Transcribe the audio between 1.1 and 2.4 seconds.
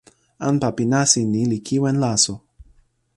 ni li kiwen laso.